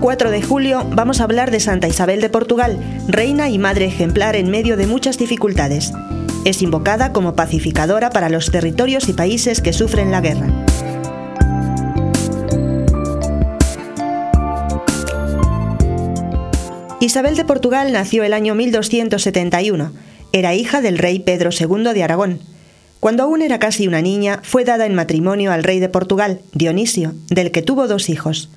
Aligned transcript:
4 0.00 0.30
de 0.30 0.40
julio 0.40 0.86
vamos 0.94 1.20
a 1.20 1.24
hablar 1.24 1.50
de 1.50 1.60
Santa 1.60 1.86
Isabel 1.86 2.22
de 2.22 2.30
Portugal, 2.30 2.78
reina 3.06 3.50
y 3.50 3.58
madre 3.58 3.84
ejemplar 3.84 4.34
en 4.34 4.50
medio 4.50 4.78
de 4.78 4.86
muchas 4.86 5.18
dificultades. 5.18 5.92
Es 6.46 6.62
invocada 6.62 7.12
como 7.12 7.36
pacificadora 7.36 8.08
para 8.08 8.30
los 8.30 8.50
territorios 8.50 9.10
y 9.10 9.12
países 9.12 9.60
que 9.60 9.74
sufren 9.74 10.10
la 10.10 10.22
guerra. 10.22 10.46
Isabel 17.00 17.36
de 17.36 17.44
Portugal 17.44 17.92
nació 17.92 18.24
el 18.24 18.32
año 18.32 18.54
1271. 18.54 19.92
Era 20.32 20.54
hija 20.54 20.80
del 20.80 20.96
rey 20.96 21.18
Pedro 21.18 21.50
II 21.50 21.92
de 21.92 22.02
Aragón. 22.02 22.40
Cuando 23.00 23.24
aún 23.24 23.42
era 23.42 23.58
casi 23.58 23.86
una 23.86 24.00
niña, 24.00 24.40
fue 24.44 24.64
dada 24.64 24.86
en 24.86 24.94
matrimonio 24.94 25.52
al 25.52 25.62
rey 25.62 25.78
de 25.78 25.90
Portugal, 25.90 26.40
Dionisio, 26.54 27.12
del 27.28 27.50
que 27.50 27.60
tuvo 27.60 27.86
dos 27.86 28.08
hijos. 28.08 28.48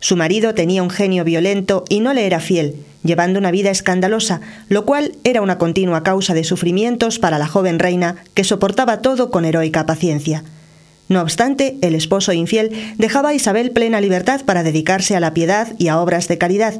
Su 0.00 0.16
marido 0.16 0.54
tenía 0.54 0.82
un 0.82 0.90
genio 0.90 1.24
violento 1.24 1.84
y 1.88 2.00
no 2.00 2.14
le 2.14 2.26
era 2.26 2.40
fiel, 2.40 2.76
llevando 3.02 3.38
una 3.38 3.50
vida 3.50 3.70
escandalosa, 3.70 4.40
lo 4.68 4.84
cual 4.84 5.16
era 5.24 5.42
una 5.42 5.58
continua 5.58 6.02
causa 6.02 6.34
de 6.34 6.44
sufrimientos 6.44 7.18
para 7.18 7.38
la 7.38 7.48
joven 7.48 7.78
reina, 7.78 8.16
que 8.34 8.44
soportaba 8.44 9.02
todo 9.02 9.30
con 9.30 9.44
heroica 9.44 9.86
paciencia. 9.86 10.44
No 11.08 11.22
obstante, 11.22 11.78
el 11.80 11.94
esposo 11.94 12.32
infiel 12.32 12.70
dejaba 12.98 13.30
a 13.30 13.34
Isabel 13.34 13.70
plena 13.70 14.00
libertad 14.00 14.42
para 14.44 14.62
dedicarse 14.62 15.16
a 15.16 15.20
la 15.20 15.34
piedad 15.34 15.74
y 15.78 15.88
a 15.88 16.00
obras 16.00 16.28
de 16.28 16.38
caridad. 16.38 16.74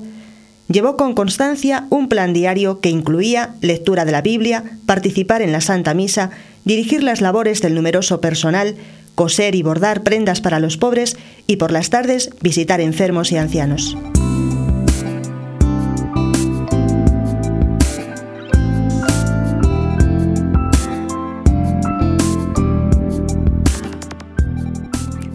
Llevó 0.69 0.97
con 0.97 1.15
constancia 1.15 1.87
un 1.89 2.09
plan 2.09 2.35
diario 2.35 2.81
que 2.81 2.91
incluía 2.91 3.55
lectura 3.63 4.05
de 4.05 4.13
la 4.13 4.21
Biblia, 4.21 4.65
participar 4.85 5.41
en 5.41 5.51
la 5.51 5.63
Santa 5.63 5.95
Misa, 5.95 6.31
dirigir 6.67 7.03
las 7.03 7.23
labores 7.23 7.63
del 7.63 7.75
numeroso 7.75 8.21
personal, 8.21 8.77
coser 9.19 9.57
y 9.57 9.65
bordar 9.65 10.05
prendas 10.05 10.41
para 10.41 10.61
los 10.61 10.77
pobres 10.77 11.17
y 11.49 11.57
por 11.57 11.73
las 11.73 11.91
tardes 11.91 12.31
visitar 12.41 12.81
enfermos 12.81 13.33
y 13.33 13.37
ancianos. 13.37 13.97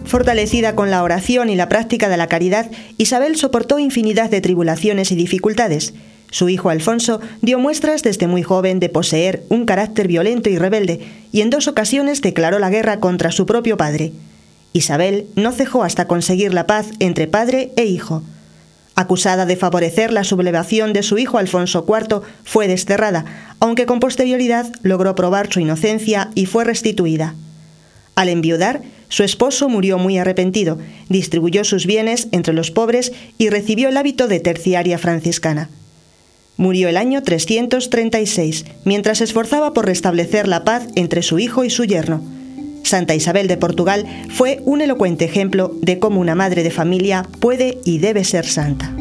Fortalecida 0.06 0.74
con 0.74 0.90
la 0.90 1.02
oración 1.02 1.50
y 1.50 1.54
la 1.54 1.68
práctica 1.68 2.08
de 2.08 2.16
la 2.16 2.28
caridad, 2.28 2.70
Isabel 2.96 3.36
soportó 3.36 3.78
infinidad 3.78 4.30
de 4.30 4.40
tribulaciones 4.40 5.12
y 5.12 5.14
dificultades. 5.14 5.92
Su 6.34 6.48
hijo 6.48 6.68
Alfonso 6.68 7.20
dio 7.42 7.60
muestras 7.60 8.02
desde 8.02 8.26
muy 8.26 8.42
joven 8.42 8.80
de 8.80 8.88
poseer 8.88 9.44
un 9.50 9.66
carácter 9.66 10.08
violento 10.08 10.50
y 10.50 10.58
rebelde, 10.58 10.98
y 11.30 11.42
en 11.42 11.50
dos 11.50 11.68
ocasiones 11.68 12.22
declaró 12.22 12.58
la 12.58 12.70
guerra 12.70 12.98
contra 12.98 13.30
su 13.30 13.46
propio 13.46 13.76
padre. 13.76 14.12
Isabel 14.72 15.28
no 15.36 15.52
cejó 15.52 15.84
hasta 15.84 16.08
conseguir 16.08 16.52
la 16.52 16.66
paz 16.66 16.88
entre 16.98 17.28
padre 17.28 17.70
e 17.76 17.84
hijo. 17.84 18.24
Acusada 18.96 19.46
de 19.46 19.54
favorecer 19.54 20.12
la 20.12 20.24
sublevación 20.24 20.92
de 20.92 21.04
su 21.04 21.18
hijo 21.18 21.38
Alfonso 21.38 21.86
IV, 21.88 22.22
fue 22.42 22.66
desterrada, 22.66 23.24
aunque 23.60 23.86
con 23.86 24.00
posterioridad 24.00 24.72
logró 24.82 25.14
probar 25.14 25.52
su 25.52 25.60
inocencia 25.60 26.30
y 26.34 26.46
fue 26.46 26.64
restituida. 26.64 27.36
Al 28.16 28.28
enviudar, 28.28 28.82
su 29.08 29.22
esposo 29.22 29.68
murió 29.68 29.98
muy 29.98 30.18
arrepentido, 30.18 30.78
distribuyó 31.08 31.62
sus 31.62 31.86
bienes 31.86 32.26
entre 32.32 32.54
los 32.54 32.72
pobres 32.72 33.12
y 33.38 33.50
recibió 33.50 33.88
el 33.88 33.96
hábito 33.96 34.26
de 34.26 34.40
terciaria 34.40 34.98
franciscana. 34.98 35.70
Murió 36.56 36.88
el 36.88 36.96
año 36.96 37.22
336, 37.22 38.64
mientras 38.84 39.18
se 39.18 39.24
esforzaba 39.24 39.72
por 39.72 39.86
restablecer 39.86 40.46
la 40.46 40.64
paz 40.64 40.86
entre 40.94 41.22
su 41.22 41.38
hijo 41.38 41.64
y 41.64 41.70
su 41.70 41.84
yerno. 41.84 42.22
Santa 42.84 43.14
Isabel 43.14 43.48
de 43.48 43.56
Portugal 43.56 44.06
fue 44.30 44.60
un 44.64 44.80
elocuente 44.80 45.24
ejemplo 45.24 45.72
de 45.80 45.98
cómo 45.98 46.20
una 46.20 46.34
madre 46.34 46.62
de 46.62 46.70
familia 46.70 47.26
puede 47.40 47.78
y 47.84 47.98
debe 47.98 48.24
ser 48.24 48.46
santa. 48.46 48.94